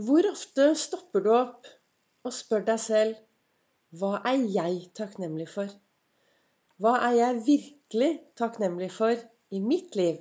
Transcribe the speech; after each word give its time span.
Hvor 0.00 0.24
ofte 0.24 0.70
stopper 0.80 1.20
du 1.20 1.26
opp 1.36 1.66
og 2.24 2.32
spør 2.32 2.62
deg 2.64 2.78
selv 2.80 3.16
hva 4.00 4.22
er 4.24 4.46
jeg 4.48 4.86
takknemlig 4.96 5.44
for? 5.52 5.68
Hva 6.80 6.94
er 7.10 7.16
jeg 7.18 7.42
virkelig 7.44 8.08
takknemlig 8.40 8.88
for 8.94 9.12
i 9.52 9.60
mitt 9.60 9.92
liv? 10.00 10.16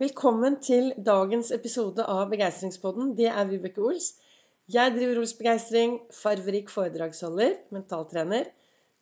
Velkommen 0.00 0.56
til 0.64 0.94
dagens 0.96 1.50
episode 1.52 2.06
av 2.08 2.30
Begeistringspodden. 2.30 3.10
Det 3.18 3.28
er 3.28 3.50
Vibeke 3.50 3.84
Ols. 3.84 4.14
Jeg 4.72 4.94
driver 4.96 5.20
Ols 5.20 5.36
Begeistring, 5.36 5.98
farverik 6.22 6.72
foredragsholder, 6.72 7.52
mentaltrener. 7.76 8.48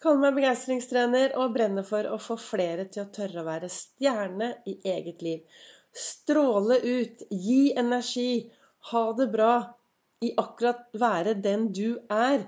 Kaller 0.03 0.25
meg 0.27 0.41
begeistringstrener 0.41 1.39
og 1.39 1.55
brenner 1.55 1.87
for 1.87 2.11
å 2.11 2.19
få 2.19 2.35
flere 2.49 2.89
til 2.91 3.05
å 3.07 3.13
tørre 3.15 3.45
å 3.45 3.47
være 3.47 3.71
stjerne 3.71 4.51
i 4.67 4.75
eget 4.97 5.23
liv. 5.23 5.47
Stråle 5.95 6.83
ut, 6.83 7.25
gi 7.31 7.71
energi, 7.79 8.51
ha 8.91 9.07
det 9.15 9.31
bra, 9.31 9.55
i 10.25 10.33
akkurat 10.41 10.83
være 11.01 11.37
den 11.45 11.69
du 11.77 11.99
er. 12.13 12.45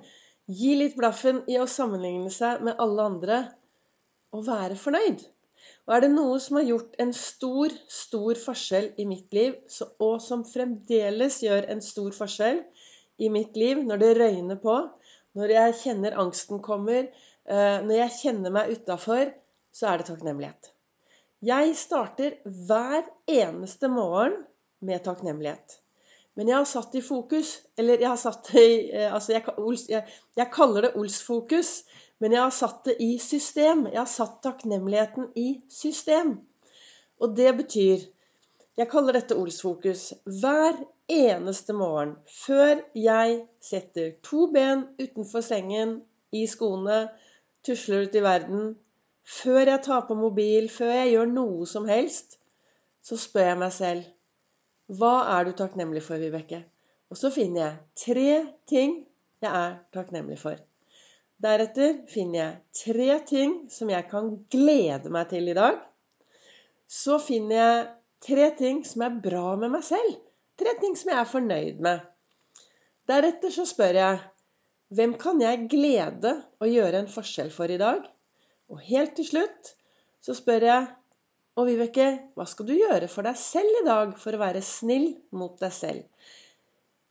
Gi 0.47 0.75
litt 0.79 0.97
blaffen 0.99 1.43
i 1.51 1.59
å 1.61 1.69
sammenligne 1.71 2.33
seg 2.33 2.63
med 2.67 2.79
alle 2.83 3.09
andre 3.13 3.41
og 4.37 4.47
være 4.47 4.79
fornøyd. 4.79 5.25
Og 5.87 5.95
er 5.95 6.03
det 6.03 6.11
noe 6.13 6.37
som 6.43 6.59
har 6.59 6.67
gjort 6.69 6.97
en 7.03 7.13
stor, 7.15 7.75
stor 7.91 8.39
forskjell 8.43 8.93
i 9.03 9.07
mitt 9.09 9.35
liv, 9.35 9.57
og 10.03 10.19
som 10.23 10.45
fremdeles 10.47 11.41
gjør 11.45 11.69
en 11.73 11.83
stor 11.83 12.15
forskjell 12.15 12.63
i 13.23 13.31
mitt 13.33 13.57
liv 13.59 13.83
når 13.87 14.03
det 14.03 14.13
røyner 14.19 14.61
på, 14.63 14.77
når 15.39 15.55
jeg 15.55 15.77
kjenner 15.83 16.19
angsten 16.21 16.63
kommer, 16.65 17.09
eh, 17.47 17.79
når 17.87 17.97
jeg 18.01 18.17
kjenner 18.21 18.55
meg 18.59 18.73
utafor, 18.75 19.31
så 19.73 19.91
er 19.91 20.01
det 20.01 20.09
takknemlighet. 20.11 20.73
Jeg 21.45 21.75
starter 21.77 22.39
hver 22.45 23.05
eneste 23.31 23.91
morgen 23.93 24.41
med 24.81 25.05
takknemlighet. 25.05 25.81
Men 26.37 26.51
jeg 26.51 26.57
har 26.59 26.69
satt 26.69 26.95
i 26.95 27.03
fokus 27.05 27.53
Eller 27.81 28.03
jeg 28.03 28.11
har 28.11 28.21
satt 28.21 28.51
det 28.53 28.65
i 28.65 28.75
eh, 28.93 29.13
altså 29.13 29.33
jeg, 29.33 29.45
jeg, 29.89 30.03
jeg, 30.37 30.49
kaller 30.53 30.87
det 30.87 30.97
Ols-fokus, 31.01 31.71
men 32.21 32.33
jeg 32.33 32.43
har 32.43 32.53
satt 32.55 32.85
det 32.89 32.97
i 33.05 33.17
system. 33.21 33.87
Jeg 33.93 34.01
har 34.01 34.11
satt 34.11 34.43
takknemligheten 34.45 35.31
i 35.37 35.61
system. 35.69 36.39
Og 37.21 37.37
det 37.37 37.57
betyr 37.57 38.05
Jeg 38.77 38.89
kaller 38.93 39.17
dette 39.17 39.37
Ols-fokus. 39.37 40.13
Hver 40.25 40.77
eneste 41.09 41.73
morgen 41.73 42.17
før 42.29 42.83
jeg 42.95 43.39
setter 43.61 44.11
to 44.23 44.51
ben 44.53 44.85
utenfor 45.01 45.41
sengen, 45.41 46.03
i 46.33 46.43
skoene, 46.51 47.07
tusler 47.65 48.05
ut 48.05 48.19
i 48.19 48.23
verden, 48.23 48.75
før 49.25 49.63
jeg 49.71 49.83
tar 49.87 50.05
på 50.09 50.17
mobil, 50.19 50.69
før 50.71 50.93
jeg 50.93 51.15
gjør 51.15 51.33
noe 51.33 51.69
som 51.71 51.89
helst, 51.89 52.37
så 53.03 53.17
spør 53.17 53.49
jeg 53.53 53.59
meg 53.63 53.73
selv 53.73 54.16
hva 54.87 55.15
er 55.35 55.49
du 55.49 55.57
takknemlig 55.59 56.03
for, 56.07 56.21
Vibeke? 56.23 56.63
Og 57.11 57.19
så 57.19 57.31
finner 57.35 57.63
jeg 57.63 57.77
tre 58.07 58.31
ting 58.71 58.97
jeg 59.43 59.51
er 59.51 59.79
takknemlig 59.95 60.39
for. 60.41 60.59
Deretter 61.43 61.99
finner 62.09 62.39
jeg 62.39 62.85
tre 62.85 63.19
ting 63.29 63.57
som 63.73 63.91
jeg 63.93 64.07
kan 64.11 64.31
glede 64.53 65.11
meg 65.13 65.29
til 65.33 65.51
i 65.51 65.57
dag. 65.57 65.81
Så 66.87 67.19
finner 67.23 67.57
jeg 67.59 67.83
tre 68.27 68.47
ting 68.59 68.85
som 68.87 69.05
er 69.05 69.19
bra 69.23 69.57
med 69.61 69.75
meg 69.75 69.85
selv. 69.85 70.17
Tre 70.57 70.73
ting 70.81 70.95
som 70.97 71.13
jeg 71.13 71.21
er 71.21 71.33
fornøyd 71.35 71.83
med. 71.85 72.07
Deretter 73.07 73.53
så 73.53 73.67
spør 73.69 74.01
jeg 74.01 74.23
hvem 74.97 75.17
kan 75.19 75.41
jeg 75.43 75.67
glede 75.71 76.33
å 76.63 76.69
gjøre 76.71 77.03
en 77.03 77.11
forskjell 77.11 77.51
for 77.51 77.71
i 77.71 77.79
dag? 77.81 78.05
Og 78.71 78.83
helt 78.87 79.17
til 79.19 79.27
slutt 79.27 79.75
så 80.23 80.35
spør 80.35 80.67
jeg 80.67 80.87
og 81.57 81.71
Vibeke, 81.71 82.07
hva 82.37 82.45
skal 82.49 82.69
du 82.69 82.75
gjøre 82.77 83.09
for 83.09 83.25
deg 83.25 83.39
selv 83.41 83.81
i 83.81 83.87
dag 83.87 84.13
for 84.21 84.37
å 84.37 84.43
være 84.43 84.61
snill 84.65 85.09
mot 85.37 85.57
deg 85.61 85.73
selv? 85.73 86.31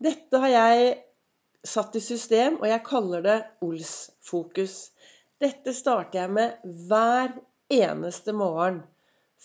Dette 0.06 0.42
har 0.44 0.52
jeg 0.54 0.92
satt 1.66 1.96
i 1.98 2.02
system, 2.04 2.60
og 2.62 2.68
jeg 2.70 2.86
kaller 2.86 3.24
det 3.26 3.38
Ols-fokus. 3.66 4.76
Dette 5.42 5.74
starter 5.74 6.22
jeg 6.22 6.34
med 6.36 6.68
hver 6.90 7.34
eneste 7.74 8.36
morgen. 8.38 8.84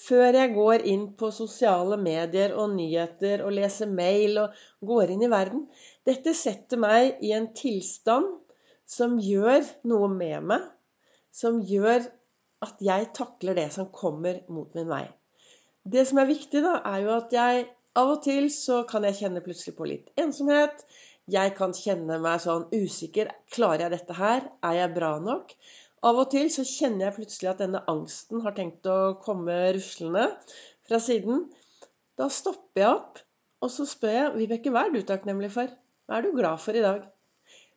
Før 0.01 0.37
jeg 0.37 0.53
går 0.55 0.85
inn 0.89 1.09
på 1.19 1.33
sosiale 1.35 1.97
medier 2.01 2.55
og 2.57 2.75
nyheter 2.77 3.43
og 3.45 3.57
leser 3.57 3.91
mail 3.91 4.39
og 4.45 4.61
går 4.87 5.15
inn 5.17 5.25
i 5.27 5.33
verden. 5.33 5.65
Dette 6.07 6.35
setter 6.37 6.81
meg 6.81 7.19
i 7.27 7.33
en 7.37 7.51
tilstand 7.57 8.29
som 8.89 9.19
gjør 9.21 9.65
noe 9.91 10.09
med 10.13 10.47
meg. 10.53 10.69
Som 11.33 11.61
gjør 11.67 12.07
at 12.65 12.81
jeg 12.85 13.11
takler 13.17 13.57
det 13.57 13.69
som 13.75 13.89
kommer 13.95 14.43
mot 14.53 14.73
min 14.77 14.89
vei. 14.91 15.05
Det 15.85 16.05
som 16.09 16.21
er 16.21 16.29
viktig, 16.29 16.61
da, 16.65 16.81
er 16.85 17.05
jo 17.07 17.13
at 17.17 17.33
jeg 17.33 17.69
av 17.99 18.11
og 18.13 18.21
til 18.23 18.51
så 18.55 18.83
kan 18.89 19.05
jeg 19.09 19.19
kjenne 19.19 19.43
plutselig 19.43 19.75
på 19.79 19.89
litt 19.89 20.11
ensomhet. 20.21 20.85
Jeg 21.31 21.55
kan 21.57 21.73
kjenne 21.75 22.19
meg 22.23 22.43
sånn 22.43 22.69
usikker. 22.71 23.31
Klarer 23.55 23.87
jeg 23.87 23.95
dette 23.97 24.17
her? 24.19 24.45
Er 24.67 24.77
jeg 24.77 24.95
bra 24.95 25.15
nok? 25.23 25.55
Av 26.07 26.17
og 26.23 26.31
til 26.33 26.49
så 26.53 26.65
kjenner 26.65 27.09
jeg 27.09 27.17
plutselig 27.19 27.51
at 27.51 27.63
denne 27.65 27.83
angsten 27.91 28.45
har 28.45 28.55
tenkt 28.57 28.87
å 28.89 29.17
komme 29.25 29.57
ruslende 29.77 30.29
fra 30.89 31.01
siden. 31.03 31.49
Da 32.17 32.31
stopper 32.33 32.85
jeg 32.85 32.93
opp, 32.95 33.21
og 33.61 33.73
så 33.75 33.85
spør 33.89 34.17
jeg 34.17 34.37
Vibeke, 34.39 34.73
hva 34.73 34.87
er 34.87 34.95
du 34.95 35.03
takknemlig 35.05 35.51
for? 35.57 35.73
Hva 36.09 36.19
er 36.19 36.25
du 36.25 36.37
glad 36.37 36.63
for 36.63 36.77
i 36.77 36.85
dag? 36.85 37.05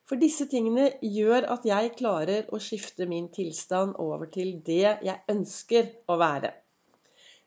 For 0.08 0.20
disse 0.20 0.44
tingene 0.52 0.90
gjør 1.00 1.46
at 1.54 1.64
jeg 1.68 1.94
klarer 1.96 2.50
å 2.52 2.60
skifte 2.60 3.06
min 3.08 3.30
tilstand 3.32 3.94
over 4.04 4.28
til 4.32 4.58
det 4.66 4.82
jeg 5.06 5.16
ønsker 5.32 5.88
å 6.12 6.18
være. 6.20 6.50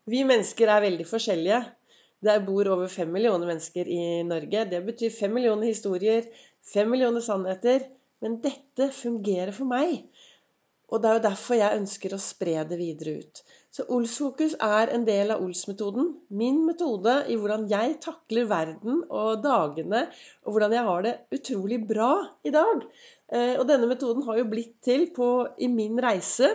Vi 0.10 0.24
mennesker 0.26 0.72
er 0.74 0.86
veldig 0.88 1.06
forskjellige. 1.10 1.60
Der 2.26 2.42
bor 2.42 2.66
over 2.74 2.90
fem 2.90 3.12
millioner 3.14 3.52
mennesker 3.52 3.90
i 3.94 4.24
Norge. 4.26 4.64
Det 4.72 4.80
betyr 4.88 5.14
fem 5.14 5.36
millioner 5.38 5.70
historier, 5.70 6.26
fem 6.66 6.90
millioner 6.90 7.22
sannheter. 7.22 7.86
Men 8.26 8.40
dette 8.42 8.90
fungerer 8.96 9.54
for 9.54 9.70
meg. 9.70 10.08
Og 10.88 11.02
det 11.04 11.10
er 11.10 11.18
jo 11.18 11.24
derfor 11.26 11.58
jeg 11.60 11.80
ønsker 11.82 12.14
å 12.16 12.22
spre 12.22 12.62
det 12.68 12.78
videre 12.80 13.18
ut. 13.20 13.42
Så 13.76 13.84
Ols-fokus 13.92 14.56
er 14.64 14.94
en 14.96 15.04
del 15.08 15.34
av 15.36 15.44
Ols-metoden. 15.44 16.14
Min 16.40 16.62
metode 16.66 17.18
i 17.28 17.36
hvordan 17.36 17.66
jeg 17.70 17.98
takler 18.04 18.48
verden 18.48 19.02
og 19.12 19.44
dagene, 19.44 20.06
og 20.48 20.56
hvordan 20.56 20.76
jeg 20.78 20.88
har 20.88 21.04
det 21.06 21.16
utrolig 21.36 21.82
bra 21.90 22.12
i 22.48 22.54
dag. 22.56 22.88
Eh, 23.28 23.56
og 23.60 23.68
denne 23.68 23.90
metoden 23.92 24.24
har 24.30 24.40
jo 24.40 24.48
blitt 24.48 24.78
til 24.88 25.10
på, 25.16 25.30
i 25.60 25.68
min 25.68 26.00
reise 26.04 26.54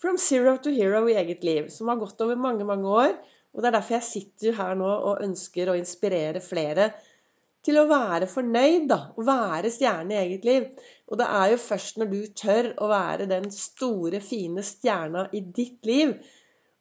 from 0.00 0.20
zero 0.20 0.58
to 0.60 0.72
hero 0.76 1.06
i 1.08 1.16
eget 1.16 1.44
liv, 1.44 1.72
som 1.72 1.88
har 1.88 2.00
gått 2.00 2.20
over 2.20 2.36
mange, 2.36 2.68
mange 2.68 2.88
år. 2.88 3.16
Og 3.56 3.62
det 3.62 3.70
er 3.70 3.78
derfor 3.80 3.96
jeg 3.96 4.08
sitter 4.10 4.60
her 4.60 4.76
nå 4.78 4.90
og 4.90 5.24
ønsker 5.24 5.72
å 5.72 5.78
inspirere 5.80 6.44
flere 6.44 6.92
til 7.66 7.78
å 7.80 7.86
være 7.90 8.28
fornøyd, 8.30 8.88
da. 8.90 8.98
Å 9.16 9.24
være 9.26 9.72
stjerne 9.72 10.16
i 10.16 10.20
eget 10.22 10.46
liv. 10.48 10.68
Og 11.10 11.20
det 11.20 11.26
er 11.28 11.52
jo 11.52 11.62
først 11.62 12.00
når 12.00 12.10
du 12.12 12.20
tør 12.42 12.70
å 12.80 12.90
være 12.90 13.28
den 13.30 13.50
store, 13.54 14.20
fine 14.24 14.64
stjerna 14.64 15.26
i 15.36 15.42
ditt 15.44 15.88
liv, 15.88 16.14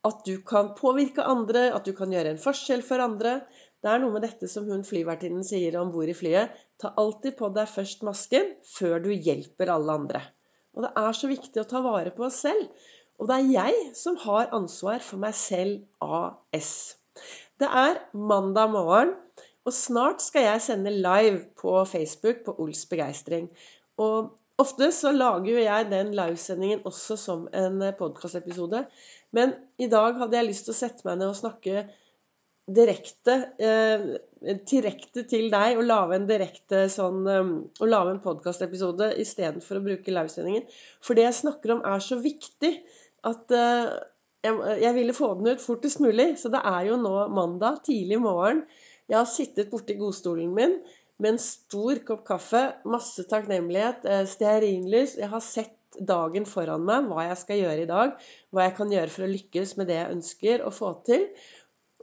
at 0.07 0.21
du 0.23 0.37
kan 0.47 0.71
påvirke 0.77 1.25
andre, 1.27 1.67
at 1.75 1.87
du 1.87 1.91
kan 1.97 2.13
gjøre 2.13 2.31
en 2.33 2.41
forskjell 2.41 2.83
for 2.85 3.03
andre. 3.03 3.41
Det 3.83 3.91
er 3.91 3.99
noe 4.03 4.15
med 4.15 4.23
dette 4.23 4.47
som 4.51 4.67
hun 4.67 4.85
flyvertinnen 4.87 5.43
sier 5.47 5.75
om 5.79 5.91
bord 5.91 6.11
i 6.11 6.15
flyet. 6.15 6.55
Ta 6.79 6.93
alltid 6.99 7.35
på 7.39 7.51
deg 7.55 7.67
først 7.67 8.05
masken 8.07 8.53
før 8.67 9.03
du 9.03 9.11
hjelper 9.11 9.71
alle 9.75 9.97
andre. 10.01 10.23
Og 10.75 10.85
det 10.85 10.93
er 11.01 11.15
så 11.17 11.27
viktig 11.31 11.59
å 11.59 11.67
ta 11.67 11.83
vare 11.83 12.13
på 12.15 12.27
oss 12.29 12.39
selv. 12.45 12.69
Og 13.19 13.27
det 13.27 13.35
er 13.35 13.51
jeg 13.51 13.79
som 13.99 14.15
har 14.23 14.53
ansvar 14.55 15.03
for 15.03 15.19
meg 15.19 15.35
selv 15.35 15.83
AS. 15.99 16.71
Det 17.59 17.67
er 17.67 17.99
mandag 18.15 18.71
morgen. 18.71 19.11
Og 19.69 19.75
snart 19.75 20.23
skal 20.25 20.47
jeg 20.47 20.65
sende 20.65 20.95
live 20.97 21.43
på 21.59 21.75
Facebook 21.85 22.41
på 22.47 22.55
Ols 22.63 22.87
begeistring. 22.89 23.51
Og 24.01 24.31
ofte 24.57 24.87
så 24.95 25.11
lager 25.13 25.51
jo 25.51 25.61
jeg 25.61 25.91
den 25.91 26.09
livesendingen 26.17 26.81
også 26.89 27.17
som 27.21 27.45
en 27.53 27.83
podkastepisode. 27.99 28.81
Men 29.35 29.53
i 29.77 29.89
dag 29.91 30.17
hadde 30.17 30.39
jeg 30.39 30.47
lyst 30.47 30.65
til 30.65 30.73
å 30.73 30.79
sette 30.79 31.05
meg 31.05 31.19
ned 31.19 31.29
og 31.29 31.37
snakke 31.37 31.85
direkte, 32.79 33.35
eh, 33.61 34.09
direkte 34.73 35.27
til 35.29 35.47
deg 35.53 35.77
og 35.77 35.85
lage 35.85 36.17
en 36.17 36.27
direkte 36.29 36.83
sånn 36.89 37.23
um, 37.25 37.55
Og 37.81 37.89
lage 37.89 38.13
en 38.13 38.21
podkastepisode 38.25 39.13
istedenfor 39.21 39.77
å 39.77 39.85
bruke 39.85 40.13
livesendingen. 40.13 40.65
For 41.01 41.17
det 41.17 41.27
jeg 41.27 41.41
snakker 41.43 41.77
om, 41.77 41.85
er 41.85 42.01
så 42.01 42.17
viktig 42.21 42.73
at 43.29 43.53
eh, 43.53 43.97
jeg, 44.45 44.59
jeg 44.81 44.97
ville 44.97 45.17
få 45.17 45.35
den 45.37 45.53
ut 45.53 45.61
fortest 45.61 46.01
mulig. 46.01 46.31
Så 46.41 46.49
det 46.53 46.65
er 46.65 46.89
jo 46.89 47.01
nå 47.01 47.15
mandag 47.37 47.83
tidlig 47.85 48.21
morgen. 48.25 48.65
Jeg 49.09 49.17
har 49.17 49.29
sittet 49.29 49.71
borti 49.71 49.97
godstolen 49.97 50.53
min 50.53 50.77
med 51.19 51.33
en 51.33 51.41
stor 51.41 51.99
kopp 52.07 52.23
kaffe, 52.27 52.61
masse 52.87 53.25
takknemlighet, 53.31 54.05
eh, 54.05 54.25
stearinlys. 54.29 55.17
Jeg 55.19 55.31
har 55.33 55.43
sett 55.43 55.75
dagen 55.99 56.45
foran 56.45 56.85
meg, 56.85 57.09
hva 57.09 57.25
jeg 57.27 57.39
skal 57.41 57.61
gjøre 57.63 57.83
i 57.83 57.89
dag. 57.89 58.13
Hva 58.53 58.67
jeg 58.67 58.75
kan 58.77 58.93
gjøre 58.93 59.13
for 59.13 59.25
å 59.25 59.31
lykkes 59.33 59.75
med 59.79 59.89
det 59.89 59.97
jeg 59.97 60.15
ønsker 60.15 60.63
å 60.63 60.71
få 60.71 60.93
til. 61.09 61.25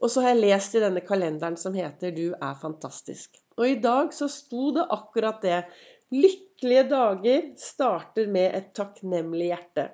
Og 0.03 0.13
så 0.13 0.25
har 0.25 0.35
jeg 0.35 0.43
lest 0.43 0.75
i 0.77 0.83
denne 0.83 1.01
kalenderen 1.01 1.57
som 1.57 1.77
heter 1.77 2.11
'Du 2.13 2.35
er 2.35 2.57
fantastisk'. 2.61 3.41
Og 3.57 3.69
i 3.69 3.79
dag 3.81 4.13
så 4.13 4.29
sto 4.29 4.73
det 4.77 4.89
akkurat 4.91 5.41
det. 5.41 5.65
Lykkelige 6.13 6.89
dager 6.91 7.47
starter 7.57 8.27
med 8.29 8.55
et 8.55 8.75
takknemlig 8.75 9.49
hjerte. 9.55 9.91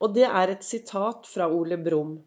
Og 0.00 0.14
det 0.14 0.26
er 0.26 0.50
et 0.52 0.64
sitat 0.64 1.26
fra 1.26 1.46
Ole 1.48 1.78
Brumm. 1.78 2.18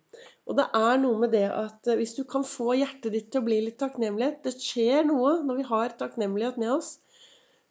Og 0.50 0.58
det 0.58 0.66
er 0.74 0.98
noe 0.98 1.20
med 1.22 1.32
det 1.36 1.46
at 1.54 1.88
eh, 1.92 2.00
hvis 2.00 2.16
du 2.18 2.24
kan 2.30 2.46
få 2.48 2.74
hjertet 2.80 3.14
ditt 3.14 3.28
til 3.30 3.44
å 3.44 3.46
bli 3.46 3.60
litt 3.68 3.78
takknemlighet 3.82 4.42
Det 4.48 4.56
skjer 4.58 5.06
noe 5.06 5.36
når 5.46 5.60
vi 5.60 5.68
har 5.70 5.94
takknemlighet 6.00 6.58
med 6.62 6.74
oss. 6.80 6.96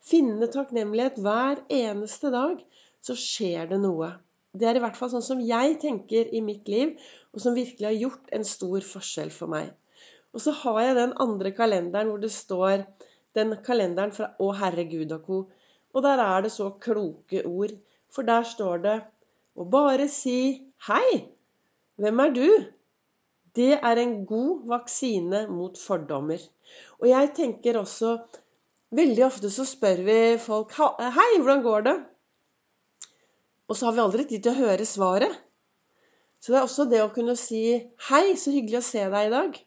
Finne 0.09 0.47
takknemlighet 0.53 1.19
hver 1.25 1.65
eneste 1.75 2.31
dag, 2.31 2.63
så 3.03 3.17
skjer 3.19 3.67
det 3.73 3.81
noe. 3.83 4.13
Det 4.55 4.69
er 4.69 4.79
i 4.79 4.83
hvert 4.83 4.97
fall 4.97 5.11
sånn 5.11 5.27
som 5.27 5.43
jeg 5.43 5.75
tenker 5.83 6.31
i 6.35 6.41
mitt 6.45 6.71
liv, 6.71 6.95
og 7.35 7.43
som 7.43 7.57
virkelig 7.57 7.89
har 7.89 7.99
gjort 7.99 8.33
en 8.39 8.47
stor 8.47 8.87
forskjell 8.87 9.35
for 9.35 9.51
meg. 9.53 9.75
Og 10.33 10.43
så 10.45 10.55
har 10.63 10.79
jeg 10.85 10.97
den 11.01 11.15
andre 11.25 11.53
kalenderen 11.57 12.13
hvor 12.13 12.23
det 12.23 12.31
står 12.33 12.87
den 13.37 13.57
kalenderen 13.67 14.15
fra 14.15 14.31
Å 14.39 14.53
Herre 14.61 14.87
Gud 14.89 15.13
og 15.17 15.27
co. 15.27 15.39
Og 15.95 16.05
der 16.05 16.23
er 16.23 16.47
det 16.47 16.53
så 16.55 16.71
kloke 16.81 17.43
ord. 17.49 17.75
For 18.13 18.25
der 18.25 18.47
står 18.49 18.85
det 18.87 18.97
å 19.59 19.67
bare 19.69 20.07
si 20.13 20.39
hei. 20.89 21.38
Hvem 21.99 22.21
er 22.23 22.35
du? 22.35 22.49
Det 23.59 23.73
er 23.75 23.99
en 23.99 24.21
god 24.27 24.69
vaksine 24.71 25.47
mot 25.50 25.79
fordommer. 25.79 26.43
Og 27.03 27.09
jeg 27.11 27.33
tenker 27.37 27.81
også 27.81 28.19
Veldig 28.97 29.21
ofte 29.27 29.50
så 29.53 29.67
spør 29.69 29.99
vi 30.06 30.21
folk 30.41 30.71
Hei, 30.79 31.27
hvordan 31.37 31.65
går 31.65 31.83
det? 31.85 31.97
Og 33.69 33.77
så 33.77 33.89
har 33.89 33.97
vi 33.97 34.00
aldri 34.00 34.25
tid 34.31 34.47
til 34.47 34.55
å 34.55 34.62
høre 34.62 34.87
svaret. 34.89 35.35
Så 36.41 36.55
det 36.55 36.61
er 36.61 36.65
også 36.65 36.87
det 36.89 37.03
å 37.05 37.11
kunne 37.12 37.35
si 37.37 37.61
Hei, 38.09 38.23
så 38.41 38.55
hyggelig 38.55 38.81
å 38.81 38.87
se 38.87 39.03
deg 39.12 39.29
i 39.29 39.35
dag. 39.35 39.59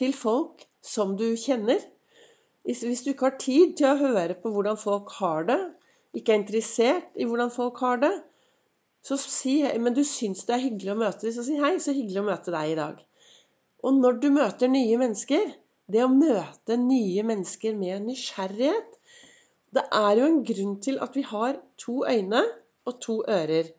Til 0.00 0.14
folk 0.16 0.64
som 0.80 1.12
du 1.20 1.26
kjenner. 1.36 1.82
Hvis 2.64 3.04
du 3.04 3.12
ikke 3.12 3.28
har 3.28 3.36
tid 3.42 3.74
til 3.76 3.90
å 3.90 4.00
høre 4.00 4.38
på 4.40 4.54
hvordan 4.54 4.80
folk 4.80 5.12
har 5.18 5.44
det, 5.50 5.60
ikke 6.16 6.32
er 6.32 6.40
interessert 6.40 7.20
i 7.20 7.26
hvordan 7.28 7.52
folk 7.52 7.82
har 7.84 8.00
det, 8.00 8.14
så 9.04 9.18
si 9.20 9.58
Men 9.78 9.96
du 9.96 10.02
syns 10.08 10.46
det 10.48 10.56
er 10.56 10.64
hyggelig 10.64 10.94
å 10.94 11.00
møte 11.02 11.26
dem, 11.26 11.34
så 11.36 11.44
si 11.44 11.58
hei, 11.60 11.76
så 11.82 11.92
hyggelig 11.92 12.22
å 12.22 12.28
møte 12.30 12.54
deg 12.54 12.72
i 12.72 12.78
dag. 12.78 13.02
Og 13.84 14.00
når 14.00 14.20
du 14.22 14.30
møter 14.32 14.70
nye 14.72 14.96
mennesker, 15.00 15.52
det 15.92 16.00
å 16.00 16.08
møte 16.08 16.78
nye 16.80 17.24
mennesker 17.26 17.76
med 17.76 18.06
nysgjerrighet 18.08 19.00
Det 19.74 19.82
er 19.92 20.12
jo 20.16 20.28
en 20.30 20.42
grunn 20.48 20.76
til 20.80 21.00
at 21.04 21.16
vi 21.18 21.24
har 21.26 21.58
to 21.82 22.04
øyne 22.06 22.40
og 22.86 23.00
to 23.02 23.16
ører. 23.28 23.72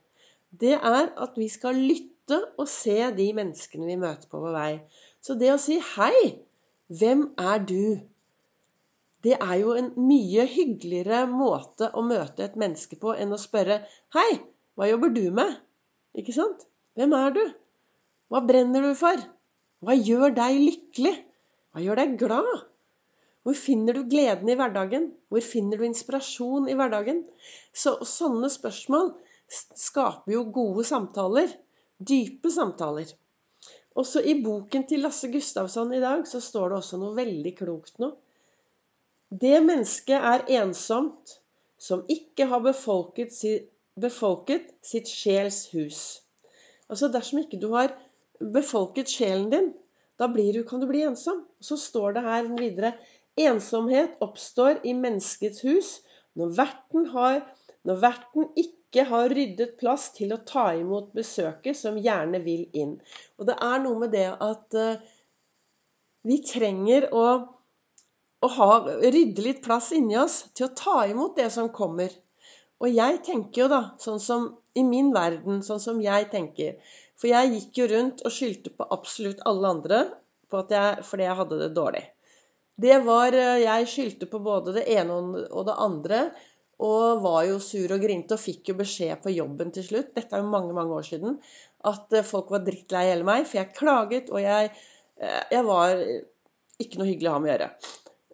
Det 0.51 0.73
er 0.75 1.13
at 1.23 1.37
vi 1.39 1.47
skal 1.49 1.79
lytte 1.79 2.41
og 2.59 2.67
se 2.69 2.97
de 3.15 3.29
menneskene 3.37 3.87
vi 3.87 3.95
møter 4.01 4.27
på 4.29 4.41
vår 4.43 4.53
vei. 4.57 4.73
Så 5.23 5.37
det 5.39 5.53
å 5.53 5.61
si 5.61 5.79
'Hei, 5.79 6.43
hvem 6.99 7.31
er 7.39 7.63
du?' 7.63 8.03
Det 9.23 9.37
er 9.41 9.55
jo 9.61 9.71
en 9.73 9.93
mye 9.97 10.45
hyggeligere 10.45 11.25
måte 11.31 11.89
å 11.95 12.03
møte 12.05 12.43
et 12.43 12.59
menneske 12.59 12.99
på 12.99 13.15
enn 13.15 13.33
å 13.33 13.39
spørre 13.41 13.79
'Hei, 14.13 14.41
hva 14.75 14.89
jobber 14.91 15.13
du 15.15 15.25
med?' 15.31 15.59
Ikke 16.15 16.35
sant? 16.35 16.67
Hvem 16.95 17.13
er 17.17 17.33
du? 17.35 17.43
Hva 18.31 18.41
brenner 18.47 18.85
du 18.85 18.93
for? 18.95 19.19
Hva 19.83 19.95
gjør 19.95 20.31
deg 20.35 20.61
lykkelig? 20.61 21.13
Hva 21.71 21.83
gjør 21.83 21.99
deg 22.01 22.15
glad? 22.21 22.63
Hvor 23.45 23.57
finner 23.59 23.93
du 23.93 24.07
gleden 24.09 24.49
i 24.49 24.55
hverdagen? 24.57 25.11
Hvor 25.29 25.43
finner 25.43 25.77
du 25.77 25.85
inspirasjon 25.85 26.69
i 26.71 26.77
hverdagen? 26.79 27.19
Så 27.75 27.97
sånne 28.07 28.49
spørsmål 28.49 29.11
skaper 29.51 30.33
jo 30.33 30.45
gode 30.55 30.87
samtaler. 30.87 31.51
Dype 31.99 32.49
samtaler. 32.51 33.11
Også 33.95 34.23
i 34.23 34.33
boken 34.41 34.87
til 34.89 35.05
Lasse 35.05 35.29
Gustavsson 35.31 35.93
i 35.95 36.01
dag 36.03 36.25
så 36.27 36.41
står 36.43 36.71
det 36.71 36.79
også 36.79 36.99
noe 36.99 37.15
veldig 37.15 37.53
klokt 37.59 38.01
nå. 38.01 38.09
Det 39.29 39.59
mennesket 39.63 40.25
er 40.31 40.47
ensomt 40.61 41.37
som 41.81 42.03
ikke 42.11 42.47
har 42.49 42.63
befolket, 42.65 43.31
befolket 43.99 44.71
sitt 44.85 45.09
sjels 45.09 45.65
hus. 45.73 46.01
Altså 46.91 47.09
dersom 47.11 47.41
ikke 47.41 47.59
du 47.61 47.71
har 47.73 47.93
befolket 48.39 49.09
sjelen 49.09 49.49
din, 49.53 49.71
da 50.19 50.27
du, 50.27 50.63
kan 50.63 50.79
du 50.79 50.87
bli 50.87 51.03
ensom. 51.03 51.45
Så 51.59 51.77
står 51.77 52.15
det 52.15 52.23
her 52.23 52.49
videre 52.59 52.93
Ensomhet 53.35 54.15
oppstår 54.23 54.79
i 54.87 54.93
menneskets 54.95 55.61
hus 55.67 55.89
når 56.39 56.53
verten, 56.55 57.09
har, 57.11 57.41
når 57.83 57.99
verten 57.99 58.47
ikke 58.55 59.03
har 59.09 59.27
ryddet 59.27 59.75
plass 59.79 60.13
til 60.15 60.31
å 60.31 60.39
ta 60.47 60.69
imot 60.75 61.11
besøket 61.15 61.75
som 61.75 61.99
gjerne 61.99 62.39
vil 62.45 62.63
inn. 62.71 62.95
Og 63.35 63.49
det 63.49 63.57
er 63.59 63.83
noe 63.83 63.99
med 64.05 64.15
det 64.15 64.29
at 64.31 64.77
uh, 64.79 65.03
vi 66.23 66.39
trenger 66.47 67.09
å 67.11 67.25
å 68.45 68.51
ha, 68.55 68.69
rydde 69.01 69.41
litt 69.41 69.63
plass 69.65 69.91
inni 69.95 70.17
oss 70.21 70.43
til 70.53 70.67
å 70.67 70.75
ta 70.77 70.99
imot 71.09 71.37
det 71.39 71.49
som 71.53 71.71
kommer. 71.73 72.11
Og 72.83 72.91
jeg 72.91 73.21
tenker 73.23 73.65
jo 73.65 73.71
da, 73.71 73.81
sånn 74.01 74.19
som 74.19 74.49
i 74.75 74.83
min 74.83 75.13
verden, 75.15 75.61
sånn 75.63 75.79
som 75.79 76.01
jeg 76.03 76.27
tenker. 76.33 76.75
For 77.15 77.31
jeg 77.31 77.53
gikk 77.53 77.79
jo 77.79 77.89
rundt 77.93 78.25
og 78.27 78.33
skyldte 78.35 78.73
på 78.75 78.87
absolutt 78.91 79.43
alle 79.47 79.71
andre 79.77 80.03
jeg, 80.55 81.03
fordi 81.03 81.25
jeg 81.25 81.37
hadde 81.39 81.59
det 81.59 81.71
dårlig. 81.75 82.03
Det 82.75 82.97
var 83.05 83.33
eh, 83.33 83.63
Jeg 83.63 83.87
skyldte 83.87 84.27
på 84.31 84.39
både 84.43 84.75
det 84.75 84.85
ene 84.91 85.15
og 85.49 85.65
det 85.67 85.75
andre. 85.79 86.19
Og 86.85 87.21
var 87.23 87.45
jo 87.47 87.59
sur 87.63 87.91
og 87.95 88.01
grinte 88.03 88.35
og 88.35 88.41
fikk 88.41 88.69
jo 88.69 88.75
beskjed 88.75 89.21
på 89.23 89.31
jobben 89.31 89.71
til 89.71 89.85
slutt, 89.85 90.09
dette 90.11 90.35
er 90.35 90.41
jo 90.43 90.49
mange 90.51 90.73
mange 90.75 90.91
år 90.91 91.05
siden, 91.07 91.37
at 91.87 92.11
eh, 92.11 92.25
folk 92.27 92.51
var 92.51 92.65
drittlei 92.67 93.05
hele 93.09 93.23
meg. 93.27 93.47
For 93.47 93.61
jeg 93.61 93.75
klaget, 93.77 94.31
og 94.31 94.43
jeg, 94.43 94.73
eh, 95.19 95.43
jeg 95.55 95.63
var 95.67 95.95
ikke 96.83 96.99
noe 96.99 97.07
hyggelig 97.07 97.31
å 97.31 97.37
ha 97.37 97.43
med 97.43 97.49
å 97.49 97.53
gjøre. 97.53 97.69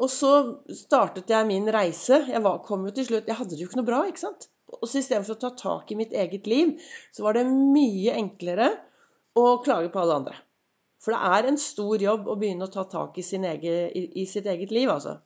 Og 0.02 0.10
så 0.10 0.32
startet 0.74 1.30
jeg 1.30 1.48
min 1.50 1.68
reise. 1.74 2.24
Jeg 2.32 2.42
var, 2.44 2.62
kom 2.66 2.88
jo 2.88 2.94
til 2.96 3.06
slutt 3.08 3.30
Jeg 3.30 3.38
hadde 3.38 3.54
det 3.54 3.62
jo 3.62 3.70
ikke 3.70 3.82
noe 3.82 3.90
bra, 3.90 4.02
ikke 4.10 4.24
sant? 4.24 4.48
Og 4.80 4.88
så 4.88 5.02
istedenfor 5.02 5.36
å 5.36 5.42
ta 5.42 5.52
tak 5.60 5.92
i 5.92 5.98
mitt 6.00 6.14
eget 6.16 6.48
liv, 6.48 6.78
så 7.14 7.26
var 7.26 7.38
det 7.38 7.44
mye 7.50 8.16
enklere 8.16 8.72
å 9.38 9.60
klage 9.66 9.92
på 9.92 10.02
alle 10.02 10.22
andre. 10.22 10.38
For 11.02 11.14
det 11.14 11.38
er 11.38 11.50
en 11.50 11.60
stor 11.60 12.02
jobb 12.02 12.30
å 12.30 12.38
begynne 12.40 12.68
å 12.68 12.72
ta 12.72 12.86
tak 12.90 13.18
i, 13.18 13.26
egen, 13.26 13.90
i, 13.98 14.04
i 14.22 14.26
sitt 14.30 14.48
eget 14.50 14.72
liv, 14.74 14.90
altså. 14.90 15.18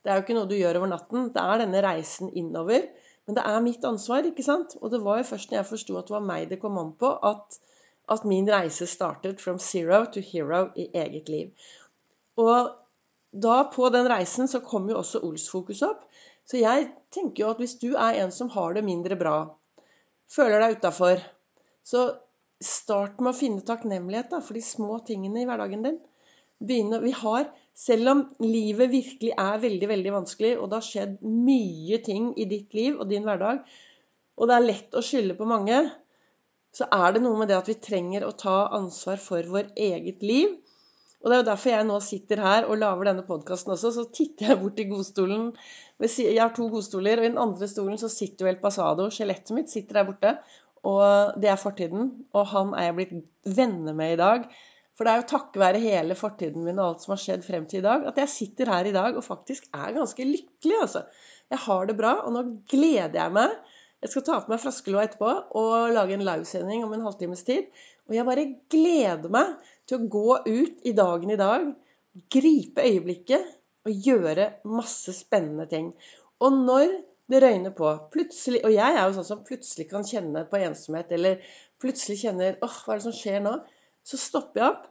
Det 0.00 0.10
er 0.10 0.18
jo 0.18 0.24
ikke 0.24 0.36
noe 0.36 0.48
du 0.50 0.56
gjør 0.56 0.80
over 0.80 0.90
natten. 0.90 1.28
Det 1.34 1.42
er 1.42 1.62
denne 1.62 1.82
reisen 1.84 2.30
innover. 2.36 2.86
Men 3.28 3.36
det 3.36 3.44
er 3.46 3.64
mitt 3.64 3.84
ansvar, 3.86 4.26
ikke 4.26 4.44
sant? 4.46 4.76
Og 4.80 4.92
det 4.92 5.02
var 5.04 5.20
jo 5.20 5.28
først 5.28 5.50
når 5.50 5.60
jeg 5.60 5.70
forsto 5.70 5.98
at 6.00 6.08
det 6.08 6.16
var 6.16 6.24
meg 6.26 6.48
det 6.50 6.60
kom 6.62 6.78
an 6.80 6.94
på, 6.98 7.12
at, 7.30 7.58
at 8.10 8.24
min 8.28 8.48
reise 8.50 8.88
startet 8.90 9.42
from 9.44 9.60
zero 9.62 10.02
to 10.12 10.22
hero 10.24 10.68
i 10.74 10.88
eget 10.98 11.28
liv. 11.30 11.68
Og 12.40 12.72
da 13.30 13.62
på 13.70 13.88
den 13.94 14.08
reisen 14.10 14.48
så 14.50 14.62
kom 14.64 14.88
jo 14.90 14.98
også 15.00 15.22
Ols-fokus 15.26 15.82
opp. 15.86 16.06
Så 16.48 16.58
jeg 16.58 16.88
tenker 17.14 17.44
jo 17.44 17.52
at 17.52 17.60
hvis 17.62 17.76
du 17.78 17.92
er 17.92 18.18
en 18.24 18.32
som 18.34 18.50
har 18.50 18.74
det 18.74 18.82
mindre 18.86 19.18
bra, 19.18 19.36
føler 20.30 20.62
deg 20.62 20.80
utafor, 20.80 21.22
så 21.86 22.08
start 22.60 23.20
med 23.22 23.32
å 23.32 23.38
finne 23.38 23.66
takknemlighet 23.66 24.32
da, 24.32 24.40
for 24.42 24.58
de 24.58 24.64
små 24.64 24.98
tingene 25.06 25.42
i 25.42 25.48
hverdagen 25.48 25.86
din. 25.86 26.00
Begynne, 26.60 27.00
vi 27.04 27.14
har, 27.16 27.48
Selv 27.80 28.10
om 28.10 28.18
livet 28.44 28.90
virkelig 28.92 29.30
er 29.38 29.60
veldig 29.62 29.88
veldig 29.88 30.10
vanskelig, 30.12 30.50
og 30.58 30.66
det 30.68 30.76
har 30.76 30.84
skjedd 30.84 31.12
mye 31.24 31.98
ting 32.04 32.26
i 32.36 32.44
ditt 32.50 32.74
liv 32.76 32.98
og 32.98 33.08
din 33.08 33.24
hverdag, 33.24 33.62
og 34.36 34.50
det 34.50 34.56
er 34.56 34.66
lett 34.66 34.98
å 34.98 35.02
skylde 35.04 35.36
på 35.38 35.48
mange, 35.48 35.78
så 36.76 36.90
er 36.92 37.14
det 37.14 37.22
noe 37.24 37.38
med 37.40 37.48
det 37.48 37.56
at 37.56 37.70
vi 37.70 37.78
trenger 37.80 38.26
å 38.26 38.34
ta 38.36 38.58
ansvar 38.76 39.22
for 39.22 39.48
vår 39.54 39.72
eget 39.80 40.20
liv 40.26 40.58
og 41.20 41.28
det 41.28 41.34
er 41.34 41.42
jo 41.42 41.48
derfor 41.50 41.72
jeg 41.74 41.86
nå 41.88 41.98
sitter 42.00 42.40
her 42.40 42.66
og 42.66 42.78
lager 42.80 43.10
denne 43.10 43.26
podkasten 43.26 43.74
også. 43.74 43.90
Så 43.92 44.06
titter 44.16 44.54
jeg 44.54 44.60
bort 44.62 44.80
i 44.80 44.86
godstolen. 44.88 45.50
Jeg 46.00 46.40
har 46.40 46.54
to 46.56 46.70
godstoler, 46.72 47.20
og 47.20 47.26
i 47.26 47.28
den 47.28 47.42
andre 47.42 47.68
stolen 47.68 48.00
så 48.00 48.08
sitter 48.08 48.46
jo 48.46 48.52
El 48.54 48.60
Pasado. 48.62 49.10
Skjelettet 49.12 49.52
mitt 49.52 49.72
sitter 49.72 50.00
der 50.00 50.08
borte. 50.08 50.32
Og 50.88 51.36
det 51.36 51.50
er 51.52 51.60
fortiden. 51.60 52.08
Og 52.32 52.48
han 52.54 52.72
er 52.72 52.88
jeg 52.88 52.96
blitt 52.96 53.56
venner 53.58 53.96
med 53.98 54.14
i 54.14 54.20
dag. 54.22 54.46
For 54.96 55.04
det 55.04 55.12
er 55.12 55.20
jo 55.20 55.28
takket 55.28 55.60
være 55.60 55.82
hele 55.84 56.16
fortiden 56.16 56.64
min 56.64 56.80
og 56.80 56.86
alt 56.86 57.04
som 57.04 57.14
har 57.14 57.20
skjedd 57.20 57.44
frem 57.44 57.68
til 57.68 57.80
i 57.80 57.86
dag, 57.86 58.02
at 58.10 58.18
jeg 58.20 58.28
sitter 58.28 58.68
her 58.68 58.84
i 58.84 58.92
dag 58.92 59.16
og 59.16 59.24
faktisk 59.24 59.70
er 59.72 59.94
ganske 59.96 60.26
lykkelig, 60.28 60.74
altså. 60.76 61.06
Jeg 61.50 61.62
har 61.62 61.86
det 61.88 61.96
bra, 61.96 62.10
og 62.26 62.34
nå 62.34 62.42
gleder 62.68 63.16
jeg 63.16 63.32
meg. 63.32 63.54
Jeg 64.00 64.12
skal 64.12 64.24
ta 64.26 64.36
på 64.44 64.52
meg 64.52 64.60
flaskelåa 64.60 65.06
etterpå 65.08 65.30
og 65.60 65.94
lage 65.96 66.14
en 66.16 66.24
livesending 66.24 66.84
om 66.84 66.92
en 66.96 67.06
halvtimes 67.08 67.42
tid. 67.48 67.72
Og 68.08 68.16
jeg 68.16 68.28
bare 68.28 68.44
gleder 68.72 69.32
meg 69.32 69.56
til 69.90 69.98
å 69.98 70.10
gå 70.10 70.36
ut 70.46 70.86
i 70.86 70.94
dagen 70.96 71.32
i 71.34 71.38
dag, 71.40 71.70
gripe 72.30 72.84
øyeblikket 72.86 73.56
og 73.88 74.06
gjøre 74.06 74.50
masse 74.68 75.12
spennende 75.16 75.66
ting. 75.70 75.90
Og 76.40 76.54
når 76.54 76.92
det 77.30 77.42
røyner 77.44 77.74
på 77.74 77.90
plutselig, 78.10 78.62
Og 78.64 78.72
jeg 78.74 78.96
er 78.96 79.04
jo 79.04 79.14
sånn 79.18 79.28
som 79.28 79.44
plutselig 79.46 79.88
kan 79.90 80.06
kjenne 80.06 80.44
på 80.50 80.58
ensomhet, 80.58 81.12
eller 81.12 81.42
plutselig 81.80 82.18
kjenner 82.24 82.58
åh, 82.62 82.76
hva 82.84 82.94
er 82.94 83.00
det 83.00 83.06
som 83.06 83.14
skjer 83.14 83.42
nå? 83.44 83.54
Så 84.02 84.18
stopper 84.18 84.60
jeg 84.60 84.70
opp, 84.72 84.86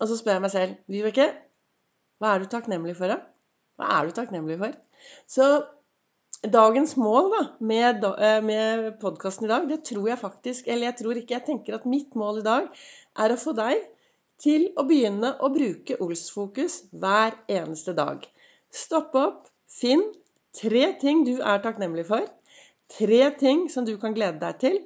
og 0.00 0.08
så 0.08 0.18
spør 0.18 0.36
jeg 0.36 0.44
meg 0.44 0.52
selv 0.52 0.90
Vibeke, 0.90 1.28
hva 2.20 2.34
er 2.34 2.42
du 2.42 2.50
takknemlig 2.52 2.96
for, 2.98 3.12
da? 3.12 3.20
Hva 3.80 3.92
er 3.96 4.08
du 4.08 4.16
takknemlig 4.16 4.58
for? 4.60 4.74
Så 5.30 5.46
dagens 6.52 6.96
mål 7.00 7.30
da, 7.32 7.40
med, 7.64 8.04
eh, 8.04 8.40
med 8.44 8.90
podkasten 9.00 9.48
i 9.48 9.52
dag, 9.52 9.68
det 9.68 9.82
tror 9.88 10.08
jeg 10.08 10.20
faktisk 10.20 10.68
Eller 10.68 10.90
jeg 10.90 10.96
tror 11.00 11.16
ikke, 11.16 11.34
jeg 11.34 11.46
tenker 11.46 11.76
at 11.76 11.88
mitt 11.88 12.14
mål 12.16 12.40
i 12.40 12.44
dag 12.44 12.68
er 13.24 13.32
å 13.32 13.40
få 13.40 13.56
deg 13.56 13.80
til 14.40 14.68
å 14.78 14.86
begynne 14.88 15.34
å 15.40 15.50
bruke 15.52 15.98
Ols-fokus 16.00 16.80
hver 16.90 17.36
eneste 17.50 17.94
dag. 17.96 18.24
Stopp 18.72 19.16
opp, 19.18 19.48
finn 19.68 20.02
tre 20.56 20.92
ting 21.00 21.24
du 21.28 21.36
er 21.38 21.62
takknemlig 21.64 22.06
for. 22.08 22.26
Tre 22.90 23.22
ting 23.38 23.68
som 23.70 23.86
du 23.86 23.96
kan 24.02 24.16
glede 24.16 24.40
deg 24.42 24.60
til. 24.62 24.78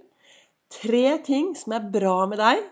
Tre 0.75 1.19
ting 1.25 1.53
som 1.57 1.77
er 1.77 1.91
bra 1.99 2.25
med 2.31 2.43
deg, 2.43 2.71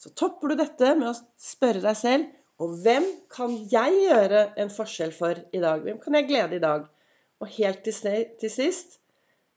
Så 0.00 0.08
topper 0.16 0.48
du 0.48 0.54
dette 0.56 0.94
med 0.96 1.10
å 1.10 1.16
spørre 1.36 1.82
deg 1.84 1.96
selv 1.98 2.30
og 2.60 2.76
hvem 2.84 3.06
kan 3.32 3.52
jeg 3.72 3.98
gjøre 4.04 4.40
en 4.60 4.70
forskjell 4.72 5.12
for 5.16 5.38
i 5.56 5.60
dag? 5.62 5.80
Hvem 5.84 6.00
kan 6.02 6.16
jeg 6.18 6.26
glede 6.28 6.58
i 6.58 6.62
dag? 6.62 6.86
Og 7.40 7.52
helt 7.56 7.86
til 7.86 8.52
sist 8.52 8.98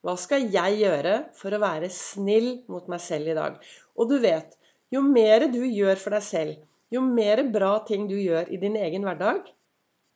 hva 0.03 0.15
skal 0.19 0.49
jeg 0.51 0.81
gjøre 0.81 1.15
for 1.35 1.55
å 1.55 1.61
være 1.63 1.89
snill 1.91 2.49
mot 2.71 2.87
meg 2.91 2.99
selv 3.03 3.31
i 3.31 3.35
dag? 3.37 3.59
Og 3.95 4.09
du 4.11 4.17
vet, 4.23 4.55
jo 4.93 5.01
mer 5.05 5.47
du 5.51 5.63
gjør 5.65 6.00
for 6.00 6.15
deg 6.15 6.25
selv, 6.25 6.55
jo 6.93 7.01
mer 7.01 7.41
bra 7.53 7.75
ting 7.88 8.05
du 8.09 8.15
gjør 8.19 8.51
i 8.53 8.59
din 8.62 8.77
egen 8.77 9.05
hverdag, 9.07 9.47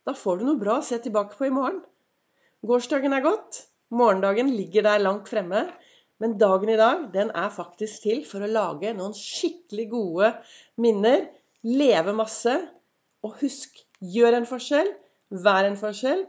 da 0.07 0.13
får 0.15 0.39
du 0.39 0.47
noe 0.47 0.61
bra 0.61 0.77
å 0.79 0.85
se 0.85 0.99
tilbake 1.03 1.35
på 1.35 1.49
i 1.49 1.53
morgen. 1.53 1.81
Gårsdagen 2.67 3.15
er 3.17 3.25
gått. 3.25 3.65
Morgendagen 3.91 4.53
ligger 4.55 4.85
der 4.85 5.01
langt 5.03 5.27
fremme. 5.27 5.65
Men 6.23 6.37
dagen 6.39 6.71
i 6.71 6.77
dag, 6.79 7.09
den 7.13 7.33
er 7.35 7.51
faktisk 7.53 8.05
til 8.05 8.23
for 8.25 8.41
å 8.41 8.49
lage 8.49 8.93
noen 8.95 9.15
skikkelig 9.17 9.87
gode 9.91 10.31
minner. 10.81 11.27
Leve 11.67 12.15
masse. 12.15 12.55
Og 13.27 13.35
husk, 13.41 13.81
gjør 13.99 14.39
en 14.39 14.47
forskjell. 14.49 14.93
Vær 15.43 15.67
en 15.67 15.77
forskjell. 15.79 16.23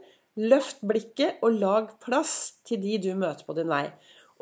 Løft 0.51 0.83
blikket 0.85 1.39
og 1.45 1.55
lag 1.63 1.95
plass 2.03 2.35
til 2.67 2.83
de 2.83 2.99
du 3.07 3.13
møter 3.15 3.47
på 3.47 3.55
din 3.57 3.71
vei. 3.71 3.85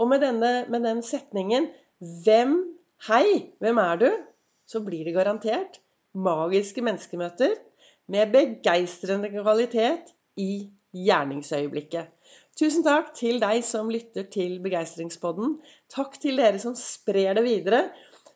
Og 0.02 0.10
med, 0.10 0.26
denne, 0.26 0.66
med 0.70 0.84
den 0.86 1.06
setningen 1.06 1.70
'Hvem 2.02 2.58
Hei, 3.06 3.54
hvem 3.62 3.77
er 3.77 3.96
du?' 4.01 4.24
så 4.66 4.80
blir 4.82 5.06
det 5.06 5.13
garantert 5.13 5.75
magiske 6.18 6.82
menneskemøter 6.82 7.51
med 8.10 8.32
begeistrende 8.34 9.30
kvalitet 9.30 10.10
i 10.36 10.72
gjerningsøyeblikket. 10.98 12.10
Tusen 12.58 12.84
takk 12.88 13.13
til 13.20 13.38
deg 13.44 13.62
som 13.63 13.94
lytter 13.94 14.25
til 14.34 14.58
Begeistringspodden. 14.66 15.60
Takk 15.94 16.18
til 16.24 16.42
dere 16.42 16.58
som 16.60 16.74
sprer 16.75 17.38
det 17.38 17.46
videre, 17.46 17.84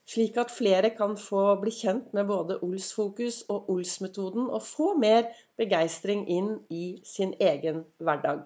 slik 0.06 0.38
at 0.38 0.54
flere 0.54 0.94
kan 0.94 1.18
få 1.18 1.56
bli 1.64 1.74
kjent 1.74 2.14
med 2.14 2.30
både 2.30 2.62
Ols-fokus 2.62 3.42
og 3.50 3.70
Ols-metoden 3.74 4.46
og 4.46 4.62
få 4.62 4.94
mer 4.94 5.34
begeistring 5.58 6.28
inn 6.30 6.60
i 6.70 7.02
sin 7.04 7.34
egen 7.42 7.82
hverdag. 7.98 8.46